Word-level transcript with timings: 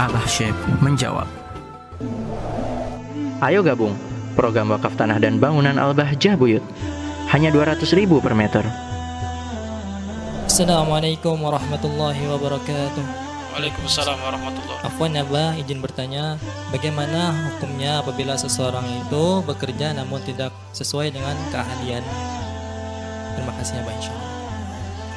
Abah 0.00 0.24
Syekh 0.24 0.56
menjawab. 0.80 1.28
Ayo 3.44 3.60
gabung 3.60 3.92
program 4.32 4.72
wakaf 4.72 4.96
tanah 4.96 5.20
dan 5.20 5.36
bangunan 5.36 5.76
Al-Bahjah 5.76 6.40
Buyut. 6.40 6.64
Hanya 7.28 7.52
200 7.52 7.84
ribu 7.92 8.16
per 8.24 8.32
meter. 8.32 8.64
Assalamualaikum 10.48 11.36
warahmatullahi 11.36 12.16
wabarakatuh. 12.32 13.04
Waalaikumsalam 13.52 14.16
warahmatullahi 14.24 14.80
Afwan 14.88 15.12
ya 15.12 15.24
Bah, 15.28 15.52
izin 15.60 15.84
bertanya, 15.84 16.40
bagaimana 16.72 17.36
hukumnya 17.52 18.00
apabila 18.00 18.40
seseorang 18.40 18.88
itu 19.04 19.44
bekerja 19.44 19.92
namun 19.92 20.24
tidak 20.24 20.56
sesuai 20.72 21.12
dengan 21.12 21.36
keahlian? 21.52 22.00
Terima 23.36 23.52
kasih 23.60 23.84
ya 23.84 23.84
insyaAllah. 23.84 24.32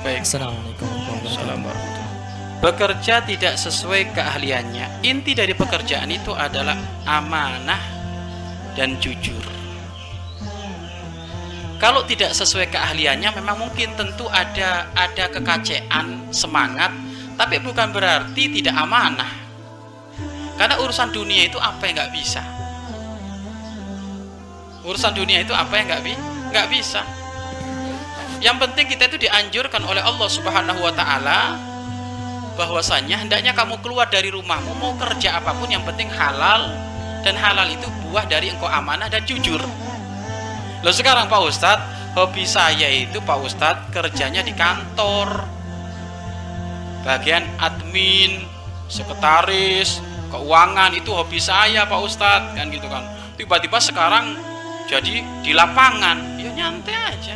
Baik. 0.04 0.20
Assalamualaikum 0.28 0.88
warahmatullahi 1.08 1.60
wabarakatuh. 1.64 2.13
Bekerja 2.64 3.20
tidak 3.28 3.60
sesuai 3.60 4.16
keahliannya. 4.16 5.04
Inti 5.04 5.36
dari 5.36 5.52
pekerjaan 5.52 6.08
itu 6.08 6.32
adalah 6.32 6.80
amanah 7.04 7.84
dan 8.72 8.96
jujur. 9.04 9.44
Kalau 11.76 12.08
tidak 12.08 12.32
sesuai 12.32 12.72
keahliannya, 12.72 13.36
memang 13.36 13.68
mungkin 13.68 13.92
tentu 14.00 14.32
ada 14.32 14.88
ada 14.96 15.28
kekacean, 15.28 16.32
semangat, 16.32 16.96
tapi 17.36 17.60
bukan 17.60 17.92
berarti 17.92 18.48
tidak 18.56 18.80
amanah. 18.80 19.28
Karena 20.56 20.80
urusan 20.80 21.12
dunia 21.12 21.52
itu 21.52 21.60
apa 21.60 21.84
yang 21.84 22.00
nggak 22.00 22.14
bisa? 22.16 22.40
Urusan 24.88 25.12
dunia 25.12 25.44
itu 25.44 25.52
apa 25.52 25.76
yang 25.76 25.92
nggak 25.92 26.04
bi 26.08 26.16
nggak 26.56 26.68
bisa? 26.72 27.04
Yang 28.40 28.56
penting 28.64 28.86
kita 28.88 29.12
itu 29.12 29.28
dianjurkan 29.28 29.84
oleh 29.84 30.00
Allah 30.00 30.32
Subhanahu 30.32 30.80
wa 30.80 30.96
taala 30.96 31.73
bahwasanya 32.54 33.26
hendaknya 33.26 33.52
kamu 33.58 33.82
keluar 33.82 34.10
dari 34.10 34.30
rumahmu 34.30 34.78
mau 34.78 34.94
kerja 34.98 35.42
apa 35.42 35.58
pun 35.58 35.70
yang 35.70 35.82
penting 35.86 36.10
halal 36.10 36.70
dan 37.26 37.34
halal 37.40 37.66
itu 37.66 37.88
buah 38.06 38.28
dari 38.30 38.54
engkau 38.54 38.70
amanah 38.70 39.10
dan 39.10 39.24
jujur. 39.26 39.62
Loh 40.84 40.94
sekarang 40.94 41.32
Pak 41.32 41.42
Ustadz, 41.48 42.14
hobi 42.14 42.44
saya 42.44 42.92
itu 42.92 43.24
Pak 43.24 43.40
Ustadz 43.40 43.88
kerjanya 43.96 44.44
di 44.44 44.52
kantor. 44.52 45.48
Bagian 47.08 47.44
admin, 47.60 48.44
sekretaris, 48.92 50.04
keuangan 50.28 50.92
itu 50.92 51.10
hobi 51.16 51.40
saya 51.40 51.88
Pak 51.88 52.00
Ustadz 52.04 52.54
kan 52.54 52.68
gitu 52.68 52.86
kan. 52.92 53.08
Tiba-tiba 53.40 53.80
sekarang 53.80 54.36
jadi 54.92 55.24
di 55.42 55.52
lapangan, 55.56 56.38
ya 56.38 56.52
nyantai 56.52 56.96
aja. 57.16 57.36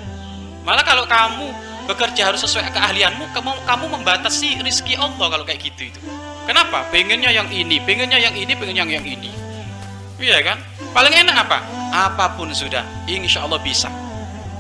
Malah 0.68 0.84
kalau 0.84 1.08
kamu 1.08 1.48
bekerja 1.88 2.30
harus 2.30 2.44
sesuai 2.44 2.70
keahlianmu, 2.76 3.32
kamu, 3.32 3.52
kamu 3.64 3.86
membatasi 4.00 4.60
rizki 4.62 5.00
Allah 5.00 5.32
kalau 5.32 5.48
kayak 5.48 5.64
gitu 5.64 5.88
itu. 5.90 6.00
Kenapa? 6.44 6.88
Pengennya 6.92 7.32
yang 7.32 7.48
ini, 7.48 7.80
pengennya 7.84 8.20
yang 8.20 8.36
ini, 8.36 8.54
pengen 8.56 8.76
yang 8.76 8.92
yang 8.92 9.06
ini. 9.08 9.32
Iya 10.20 10.44
kan? 10.44 10.58
Paling 10.92 11.14
enak 11.14 11.48
apa? 11.48 11.64
Apa 11.92 12.36
pun 12.36 12.52
sudah, 12.52 12.84
insya 13.08 13.48
Allah 13.48 13.60
bisa. 13.64 13.88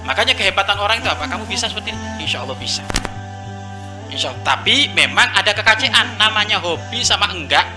Makanya 0.07 0.35
kehebatan 0.35 0.79
orang 0.79 1.03
itu 1.03 1.09
apa? 1.11 1.27
Kamu 1.27 1.43
bisa 1.47 1.67
seperti 1.67 1.91
ini, 1.91 2.23
insya 2.23 2.43
Allah 2.43 2.55
bisa. 2.55 2.83
Insya 4.07 4.31
Allah. 4.31 4.43
Tapi 4.55 4.91
memang 4.95 5.27
ada 5.35 5.51
kekacean, 5.51 6.15
namanya 6.15 6.63
hobi 6.63 7.03
sama 7.03 7.27
enggak, 7.31 7.67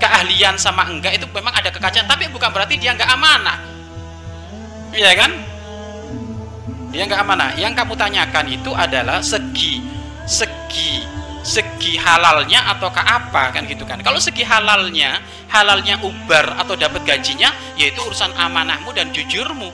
keahlian 0.00 0.56
sama 0.56 0.88
enggak 0.88 1.20
itu 1.20 1.26
memang 1.32 1.52
ada 1.52 1.68
kekacean. 1.68 2.08
Tapi 2.08 2.32
bukan 2.32 2.48
berarti 2.48 2.80
dia 2.80 2.96
enggak 2.96 3.10
amanah. 3.12 3.58
Iya 4.92 5.12
kan? 5.16 5.47
Dia 6.98 7.06
enggak 7.06 7.22
amanah. 7.22 7.54
Yang 7.54 7.78
kamu 7.78 7.94
tanyakan 7.94 8.46
itu 8.50 8.74
adalah 8.74 9.22
segi, 9.22 9.78
segi 10.26 10.98
segi 11.46 11.94
halalnya 11.94 12.74
ataukah 12.74 13.06
apa? 13.06 13.54
Kan 13.54 13.70
gitu 13.70 13.86
kan? 13.86 14.02
Kalau 14.02 14.18
segi 14.18 14.42
halalnya 14.42 15.22
halalnya 15.46 16.02
ubar 16.02 16.58
atau 16.58 16.74
dapat 16.74 17.06
gajinya 17.06 17.54
yaitu 17.78 18.02
urusan 18.02 18.34
amanahmu 18.34 18.90
dan 18.90 19.14
jujurmu. 19.14 19.70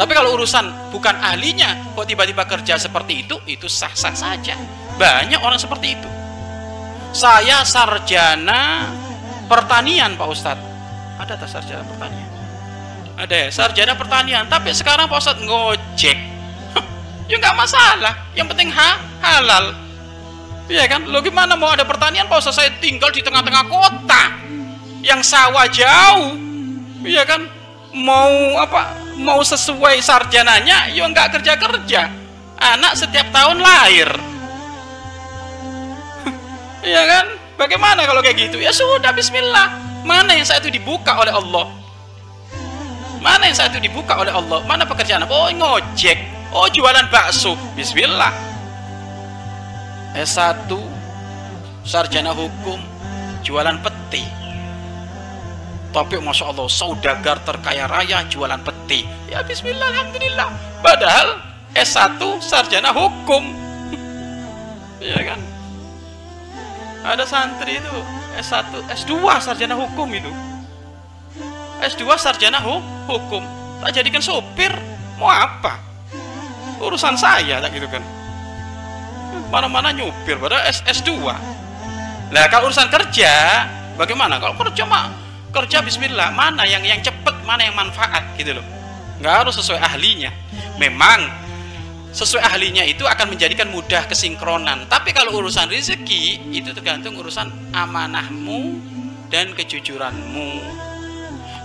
Tapi 0.00 0.12
kalau 0.16 0.40
urusan 0.40 0.88
bukan 0.88 1.20
ahlinya 1.20 1.92
kok 1.92 2.08
tiba-tiba 2.08 2.48
kerja 2.48 2.80
seperti 2.80 3.28
itu 3.28 3.36
itu 3.44 3.68
sah-sah 3.68 4.16
saja. 4.16 4.56
Banyak 4.96 5.44
orang 5.44 5.60
seperti 5.60 6.00
itu. 6.00 6.08
Saya 7.12 7.60
sarjana 7.68 8.88
pertanian 9.44 10.16
Pak 10.16 10.28
Ustadz. 10.32 10.64
Ada 11.20 11.36
tak 11.36 11.50
sarjana 11.52 11.84
pertanian 11.84 12.28
ada 13.18 13.34
ya 13.34 13.48
sarjana 13.50 13.98
pertanian 13.98 14.46
tapi 14.46 14.70
sekarang 14.70 15.10
Pak 15.10 15.18
Ustadz 15.18 15.42
ngojek 15.42 16.18
ya 17.30 17.34
nggak 17.34 17.56
masalah 17.58 18.14
yang 18.38 18.46
penting 18.46 18.70
ha 18.70 19.02
halal 19.18 19.88
Iya 20.68 20.84
kan? 20.84 21.08
Lo 21.08 21.24
gimana 21.24 21.56
mau 21.56 21.72
ada 21.72 21.88
pertanian 21.88 22.28
Pak 22.28 22.44
Ustaz? 22.44 22.60
Saya 22.60 22.68
tinggal 22.76 23.08
di 23.08 23.24
tengah-tengah 23.24 23.72
kota 23.72 24.36
yang 25.00 25.24
sawah 25.24 25.64
jauh. 25.64 26.36
Iya 27.00 27.24
kan? 27.24 27.48
Mau 27.96 28.60
apa? 28.60 28.92
Mau 29.16 29.40
sesuai 29.40 29.96
sarjananya, 30.04 30.92
yo 30.92 31.08
nggak 31.08 31.40
kerja-kerja. 31.40 32.12
Anak 32.60 33.00
setiap 33.00 33.32
tahun 33.32 33.64
lahir. 33.64 34.12
Iya 36.84 37.02
kan? 37.16 37.26
Bagaimana 37.56 38.04
kalau 38.04 38.20
kayak 38.20 38.36
gitu? 38.36 38.60
Ya 38.60 38.70
sudah 38.70 39.10
bismillah. 39.16 39.72
Mana 40.04 40.36
yang 40.36 40.44
saya 40.44 40.60
itu 40.60 40.68
dibuka 40.68 41.16
oleh 41.16 41.32
Allah? 41.32 41.77
Mana 43.18 43.50
yang 43.50 43.56
saya 43.58 43.68
itu 43.74 43.82
dibuka 43.82 44.14
oleh 44.14 44.30
Allah? 44.30 44.62
Mana 44.64 44.86
pekerjaan? 44.86 45.26
Oh, 45.26 45.50
ngojek. 45.50 46.18
Oh, 46.54 46.70
jualan 46.70 47.06
bakso. 47.10 47.58
Bismillah. 47.74 48.30
S1 50.16 50.72
sarjana 51.84 52.32
hukum 52.32 52.80
jualan 53.44 53.76
peti 53.80 54.24
tapi 55.88 56.20
masya 56.20 56.52
Allah 56.52 56.68
saudagar 56.68 57.40
terkaya 57.46 57.88
raya 57.88 58.24
jualan 58.28 58.60
peti 58.60 59.08
ya 59.30 59.40
Bismillah 59.46 59.88
Alhamdulillah 59.88 60.48
padahal 60.84 61.28
S1 61.72 62.20
sarjana 62.42 62.92
hukum 62.92 63.52
ya 65.12 65.16
kan 65.22 65.40
ada 67.08 67.24
santri 67.24 67.80
itu 67.80 67.98
S1 68.36 68.84
S2 68.90 69.12
sarjana 69.40 69.76
hukum 69.78 70.08
itu 70.12 70.28
S2 71.82 72.02
sarjana 72.18 72.58
hu 72.62 72.82
hukum. 73.06 73.42
Tak 73.82 73.94
jadikan 73.94 74.22
sopir. 74.22 74.74
Mau 75.18 75.30
apa? 75.30 75.78
Urusan 76.78 77.18
saya 77.18 77.58
tak 77.58 77.74
gitu 77.74 77.86
kan. 77.90 78.02
Mana-mana 79.48 79.90
nyupir 79.96 80.36
pada 80.36 80.60
S 80.68 80.84
S2 80.84 81.10
nah 82.28 82.44
kalau 82.52 82.68
urusan 82.68 82.92
kerja 82.92 83.64
bagaimana? 83.96 84.36
Kalau 84.36 84.52
kerja 84.60 84.84
mah 84.84 85.08
kerja 85.48 85.80
Bismillah 85.80 86.36
mana 86.36 86.68
yang 86.68 86.84
yang 86.84 87.00
cepet 87.00 87.32
mana 87.48 87.64
yang 87.64 87.72
manfaat 87.72 88.36
gitu 88.36 88.52
loh. 88.60 88.66
Nggak 89.24 89.34
harus 89.44 89.56
sesuai 89.56 89.80
ahlinya. 89.80 90.28
Memang 90.76 91.24
sesuai 92.12 92.44
ahlinya 92.44 92.84
itu 92.84 93.08
akan 93.08 93.32
menjadikan 93.32 93.72
mudah 93.72 94.04
kesinkronan. 94.04 94.84
Tapi 94.92 95.16
kalau 95.16 95.40
urusan 95.40 95.72
rezeki 95.72 96.52
itu 96.52 96.76
tergantung 96.76 97.16
urusan 97.16 97.48
amanahmu 97.72 98.76
dan 99.32 99.56
kejujuranmu 99.56 100.87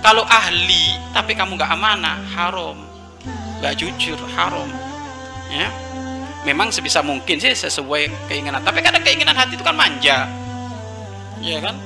kalau 0.03 0.27
ahli 0.27 0.99
tapi 1.15 1.31
kamu 1.31 1.55
nggak 1.55 1.71
amanah 1.79 2.19
haram. 2.35 2.75
Nggak 3.63 3.79
jujur 3.79 4.19
haram. 4.35 4.67
Ya. 5.47 5.71
Memang 6.43 6.75
sebisa 6.75 6.99
mungkin 6.99 7.39
sih 7.39 7.55
sesuai 7.55 8.27
keinginan. 8.27 8.59
Tapi 8.67 8.83
kadang 8.83 8.99
keinginan 8.99 9.31
hati 9.31 9.55
itu 9.55 9.63
kan 9.63 9.79
manja. 9.79 10.27
Ya 11.39 11.57
kan? 11.63 11.79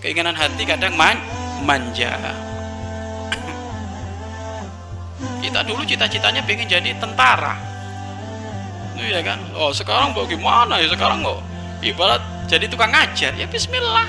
Keinginan 0.00 0.32
hati 0.32 0.64
kadang 0.64 0.96
man 0.96 1.20
manja. 1.60 2.16
Kita 5.44 5.60
dulu 5.60 5.84
cita-citanya 5.84 6.40
pengen 6.48 6.64
jadi 6.64 6.96
tentara. 6.96 7.60
Iya 8.96 9.20
kan? 9.20 9.36
Oh 9.52 9.68
sekarang 9.68 10.16
bagaimana 10.16 10.80
ya? 10.80 10.88
Sekarang 10.88 11.20
kok 11.20 11.44
ibarat 11.84 12.24
jadi 12.48 12.64
tukang 12.72 12.88
ngajar. 12.88 13.36
Ya 13.36 13.44
bismillah. 13.44 14.08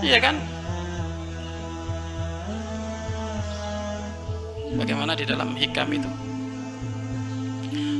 Iya 0.00 0.24
kan 0.24 0.55
bagaimana 4.76 5.16
di 5.16 5.24
dalam 5.24 5.56
hikam 5.56 5.88
itu? 5.90 6.10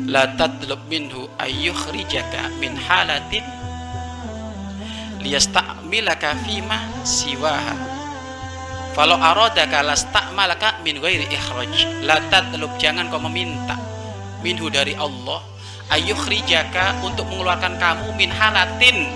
La 0.07 0.31
tadlub 0.39 0.87
minhu 0.87 1.27
ayyukhrijaka 1.41 2.55
min 2.63 2.79
halatin 2.79 3.43
liyasta'milaka 5.25 6.39
fima 6.47 6.79
siwaha. 7.03 7.75
Falau 8.95 9.19
aradaka 9.19 9.83
lasta'malaka 9.83 10.81
min 10.87 11.03
ghairi 11.03 11.27
ikhraj. 11.29 12.07
La 12.07 12.23
tadlub 12.31 12.71
jangan 12.79 13.11
kau 13.11 13.19
meminta 13.19 13.75
minhu 14.47 14.71
dari 14.71 14.95
Allah 14.95 15.43
ayyukhrijaka 15.91 17.03
untuk 17.03 17.27
mengeluarkan 17.27 17.75
kamu 17.77 18.15
min 18.15 18.31
halatin 18.31 19.11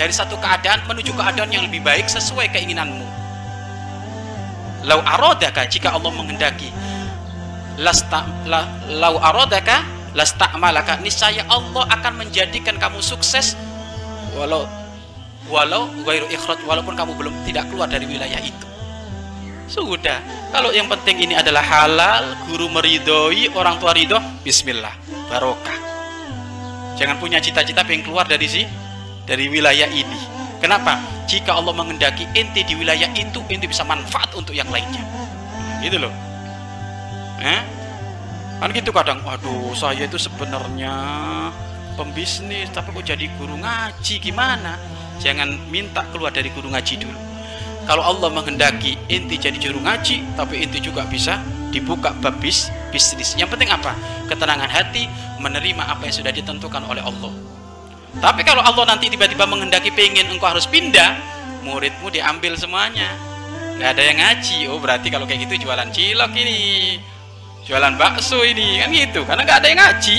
dari 0.00 0.12
satu 0.16 0.40
keadaan 0.40 0.88
menuju 0.88 1.12
keadaan 1.12 1.52
yang 1.52 1.68
lebih 1.68 1.84
baik 1.84 2.08
sesuai 2.08 2.48
keinginanmu. 2.56 3.04
Lau 4.88 5.04
aradaka 5.04 5.68
jika 5.68 5.92
Allah 5.92 6.08
menghendaki 6.08 6.72
lasta 7.80 8.28
la, 8.44 8.68
lau 8.92 9.16
aradaka 9.16 9.82
lasta'malaka. 10.12 11.00
Niscaya 11.00 11.48
Allah 11.48 11.88
akan 11.88 12.12
menjadikan 12.20 12.76
kamu 12.76 13.00
sukses 13.00 13.56
walau 14.36 14.68
walau 15.50 15.90
ghairu 16.06 16.28
ikhraj 16.30 16.62
walaupun 16.68 16.94
kamu 16.94 17.16
belum 17.16 17.34
tidak 17.48 17.66
keluar 17.72 17.88
dari 17.88 18.04
wilayah 18.06 18.38
itu. 18.38 18.66
Sudah. 19.70 20.18
Kalau 20.50 20.74
yang 20.74 20.90
penting 20.90 21.30
ini 21.30 21.34
adalah 21.38 21.62
halal 21.62 22.34
guru 22.50 22.66
meridhoi 22.68 23.54
orang 23.54 23.78
tua 23.78 23.94
ridho 23.94 24.18
bismillah 24.42 24.92
barokah. 25.30 25.78
Jangan 26.98 27.16
punya 27.16 27.40
cita-cita 27.40 27.86
pengen 27.86 28.04
keluar 28.04 28.28
dari 28.28 28.46
si 28.50 28.62
dari 29.24 29.48
wilayah 29.48 29.88
ini. 29.88 30.20
Kenapa? 30.60 31.00
Jika 31.24 31.56
Allah 31.56 31.72
mengendaki 31.72 32.28
inti 32.36 32.66
di 32.66 32.74
wilayah 32.76 33.08
itu 33.16 33.40
inti 33.48 33.64
bisa 33.64 33.86
manfaat 33.86 34.34
untuk 34.36 34.52
yang 34.52 34.68
lainnya. 34.68 35.00
Gitu 35.80 35.96
loh 35.96 36.29
eh? 37.40 37.62
kan 38.60 38.68
gitu 38.76 38.92
kadang 38.92 39.24
waduh 39.24 39.72
saya 39.72 40.04
itu 40.04 40.20
sebenarnya 40.20 40.92
pembisnis 41.96 42.68
tapi 42.72 42.92
kok 42.92 43.04
jadi 43.08 43.26
guru 43.40 43.56
ngaji 43.56 44.14
gimana? 44.20 44.76
Jangan 45.20 45.68
minta 45.68 46.04
keluar 46.12 46.32
dari 46.32 46.48
guru 46.52 46.72
ngaji 46.72 46.94
dulu. 47.00 47.20
Kalau 47.88 48.04
Allah 48.04 48.28
menghendaki 48.28 48.96
inti 49.08 49.36
jadi 49.40 49.56
juru 49.56 49.80
ngaji 49.80 50.36
tapi 50.36 50.64
inti 50.64 50.80
juga 50.80 51.08
bisa 51.08 51.40
dibuka 51.72 52.12
bab 52.20 52.36
bis, 52.40 52.68
bisnis. 52.92 53.36
Yang 53.36 53.56
penting 53.56 53.72
apa? 53.72 53.96
Ketenangan 54.28 54.68
hati 54.68 55.08
menerima 55.40 55.96
apa 55.96 56.08
yang 56.08 56.14
sudah 56.14 56.32
ditentukan 56.32 56.84
oleh 56.84 57.00
Allah. 57.00 57.32
Tapi 58.20 58.44
kalau 58.44 58.60
Allah 58.60 58.84
nanti 58.96 59.08
tiba-tiba 59.08 59.48
menghendaki 59.48 59.88
pengen 59.92 60.28
engkau 60.28 60.52
harus 60.52 60.68
pindah 60.68 61.16
muridmu 61.64 62.12
diambil 62.12 62.56
semuanya. 62.56 63.12
Nggak 63.80 63.90
ada 63.96 64.02
yang 64.04 64.18
ngaji. 64.20 64.58
Oh 64.68 64.80
berarti 64.80 65.08
kalau 65.08 65.24
kayak 65.24 65.48
gitu 65.48 65.64
jualan 65.64 65.88
cilok 65.88 66.32
ini 66.36 66.58
jualan 67.70 67.94
bakso 67.94 68.42
ini 68.42 68.82
kan 68.82 68.90
gitu. 68.90 69.22
Karena 69.22 69.46
nggak 69.46 69.58
ada 69.62 69.68
yang 69.70 69.78
ngaji 69.78 70.16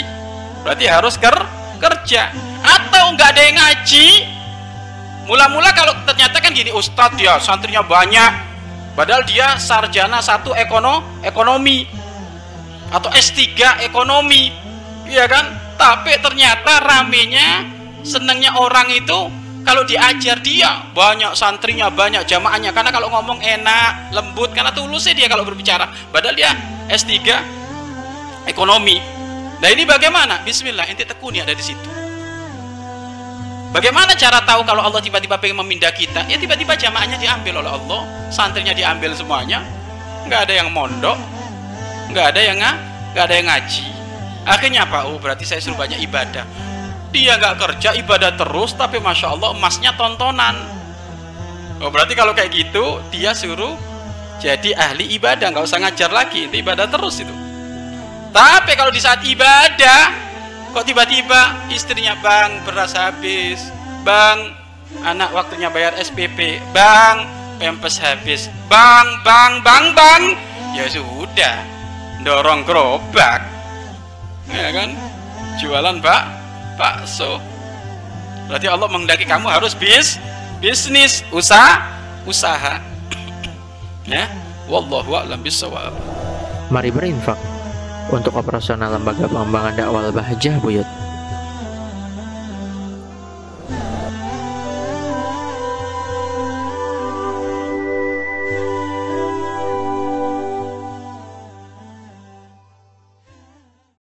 berarti 0.64 0.86
harus 0.88 1.20
ker 1.20 1.36
kerja. 1.84 2.32
Atau 2.64 3.12
nggak 3.20 3.30
ada 3.36 3.42
yang 3.44 3.58
ngaji 3.60 4.08
mula-mula 5.28 5.76
kalau 5.76 5.92
ternyata 6.08 6.40
kan 6.40 6.56
gini 6.56 6.72
ustadz 6.72 7.20
ya 7.20 7.36
santrinya 7.44 7.84
banyak. 7.84 8.48
Padahal 8.96 9.28
dia 9.28 9.60
sarjana 9.60 10.24
satu 10.24 10.56
ekono 10.56 11.20
ekonomi 11.28 11.84
atau 12.92 13.12
S3 13.12 13.84
ekonomi. 13.84 14.52
Iya 15.08 15.28
kan? 15.28 15.76
Tapi 15.76 16.16
ternyata 16.24 16.80
ramenya 16.80 17.68
senangnya 18.04 18.56
orang 18.60 18.88
itu 18.92 19.32
kalau 19.62 19.86
diajar 19.86 20.42
dia 20.44 20.88
banyak 20.92 21.36
santrinya 21.36 21.88
banyak 21.92 22.28
jamaahnya. 22.28 22.72
Karena 22.76 22.92
kalau 22.92 23.12
ngomong 23.12 23.40
enak 23.40 24.12
lembut 24.16 24.52
karena 24.52 24.72
tulusnya 24.76 25.16
dia 25.16 25.28
kalau 25.32 25.48
berbicara. 25.48 25.88
Padahal 26.12 26.36
dia 26.36 26.52
S3 26.92 27.16
ekonomi 28.46 29.00
nah 29.64 29.70
ini 29.72 29.88
bagaimana 29.88 30.44
Bismillah 30.44 30.86
inti 30.92 31.08
tekuni 31.08 31.40
ada 31.40 31.56
di 31.56 31.64
situ 31.64 32.02
Bagaimana 33.72 34.12
cara 34.20 34.44
tahu 34.44 34.68
kalau 34.68 34.84
Allah 34.84 35.00
tiba-tiba 35.00 35.40
pengen 35.40 35.64
memindah 35.64 35.96
kita? 35.96 36.28
Ya 36.28 36.36
tiba-tiba 36.36 36.76
jamaahnya 36.76 37.16
diambil 37.16 37.64
oleh 37.64 37.72
Allah, 37.72 38.04
santrinya 38.28 38.76
diambil 38.76 39.16
semuanya, 39.16 39.64
nggak 40.28 40.44
ada 40.44 40.54
yang 40.60 40.76
mondok, 40.76 41.16
nggak 42.12 42.36
ada 42.36 42.42
yang 42.44 42.60
nggak 43.16 43.24
ada 43.24 43.36
yang 43.40 43.48
ngaji. 43.48 43.88
Akhirnya 44.44 44.84
apa? 44.84 45.08
Oh 45.08 45.16
berarti 45.24 45.48
saya 45.48 45.64
suruh 45.64 45.80
banyak 45.80 46.04
ibadah. 46.04 46.44
Dia 47.16 47.40
nggak 47.40 47.56
kerja 47.64 47.96
ibadah 47.96 48.36
terus, 48.36 48.76
tapi 48.76 49.00
masya 49.00 49.40
Allah 49.40 49.56
emasnya 49.56 49.96
tontonan. 49.96 50.56
Oh 51.80 51.88
berarti 51.88 52.12
kalau 52.12 52.36
kayak 52.36 52.52
gitu 52.52 53.00
dia 53.08 53.32
suruh 53.32 53.80
jadi 54.42 54.74
ahli 54.74 55.14
ibadah, 55.22 55.54
nggak 55.54 55.66
usah 55.70 55.78
ngajar 55.78 56.10
lagi, 56.10 56.50
itu 56.50 56.66
ibadah 56.66 56.90
terus 56.90 57.22
itu. 57.22 57.30
Tapi 58.34 58.74
kalau 58.74 58.90
di 58.90 58.98
saat 58.98 59.22
ibadah 59.22 60.10
kok 60.74 60.88
tiba-tiba 60.88 61.70
istrinya 61.70 62.18
bang 62.24 62.64
beras 62.64 62.96
habis 62.98 63.70
bang 64.08 64.56
anak 65.04 65.30
waktunya 65.36 65.68
bayar 65.70 65.94
SPP 66.00 66.64
bang 66.74 67.28
pempes 67.62 68.02
habis 68.02 68.50
bang 68.66 69.08
bang 69.22 69.62
bang 69.62 69.86
bang. 69.94 70.24
Ya 70.74 70.90
sudah 70.90 71.62
dorong 72.26 72.66
gerobak. 72.66 73.46
Ya 74.50 74.74
kan? 74.74 74.98
Jualan 75.62 76.02
pak 76.02 76.24
bakso. 76.82 77.38
Berarti 78.50 78.66
Allah 78.66 78.90
menghendaki 78.90 79.30
kamu 79.30 79.54
harus 79.54 79.78
bis 79.78 80.18
bisnis 80.58 81.22
usaha 81.30 81.84
usaha 82.26 82.91
ya 84.10 84.26
wallahu 84.66 85.14
a'lam 85.18 85.42
bisawab 85.42 85.94
Mari 86.72 86.88
berinfak 86.88 87.36
untuk 88.08 88.32
operasional 88.40 88.96
lembaga 88.96 89.28
pengembangan 89.28 89.76
dakwah 89.76 90.08
Bahjah 90.08 90.56
Buyut. 90.64 90.88